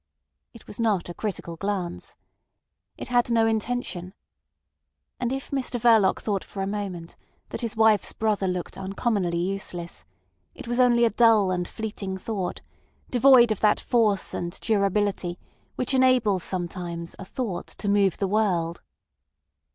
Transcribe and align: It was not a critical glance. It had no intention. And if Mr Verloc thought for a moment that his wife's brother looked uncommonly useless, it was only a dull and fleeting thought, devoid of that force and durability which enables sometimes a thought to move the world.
It 0.51 0.65
was 0.65 0.79
not 0.79 1.09
a 1.09 1.13
critical 1.13 1.55
glance. 1.57 2.15
It 2.97 3.09
had 3.09 3.29
no 3.29 3.45
intention. 3.45 4.15
And 5.19 5.31
if 5.31 5.51
Mr 5.51 5.79
Verloc 5.79 6.19
thought 6.19 6.43
for 6.43 6.63
a 6.63 6.65
moment 6.65 7.15
that 7.49 7.61
his 7.61 7.75
wife's 7.77 8.11
brother 8.11 8.47
looked 8.47 8.77
uncommonly 8.79 9.37
useless, 9.37 10.03
it 10.55 10.67
was 10.67 10.79
only 10.79 11.05
a 11.05 11.11
dull 11.11 11.51
and 11.51 11.67
fleeting 11.67 12.17
thought, 12.17 12.61
devoid 13.11 13.51
of 13.51 13.59
that 13.59 13.79
force 13.79 14.33
and 14.33 14.59
durability 14.61 15.37
which 15.75 15.93
enables 15.93 16.43
sometimes 16.43 17.13
a 17.19 17.23
thought 17.25 17.67
to 17.67 17.87
move 17.87 18.17
the 18.17 18.27
world. 18.27 18.81